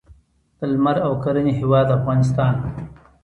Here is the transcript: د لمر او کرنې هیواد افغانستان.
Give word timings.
د 0.57 0.59
لمر 0.71 0.97
او 1.07 1.13
کرنې 1.23 1.51
هیواد 1.59 1.87
افغانستان. 1.97 2.53